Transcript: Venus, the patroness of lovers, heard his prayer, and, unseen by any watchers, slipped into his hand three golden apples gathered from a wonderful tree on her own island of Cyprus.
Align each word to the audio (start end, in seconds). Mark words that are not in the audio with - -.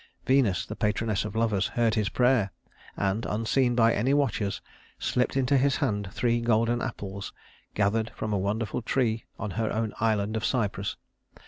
Venus, 0.25 0.65
the 0.65 0.75
patroness 0.75 1.25
of 1.25 1.35
lovers, 1.35 1.67
heard 1.67 1.93
his 1.93 2.09
prayer, 2.09 2.49
and, 2.97 3.23
unseen 3.27 3.75
by 3.75 3.93
any 3.93 4.15
watchers, 4.15 4.59
slipped 4.97 5.37
into 5.37 5.59
his 5.59 5.75
hand 5.75 6.09
three 6.11 6.39
golden 6.41 6.81
apples 6.81 7.31
gathered 7.75 8.09
from 8.15 8.33
a 8.33 8.37
wonderful 8.39 8.81
tree 8.81 9.25
on 9.37 9.51
her 9.61 9.71
own 9.71 9.93
island 9.99 10.35
of 10.35 10.43
Cyprus. 10.43 10.95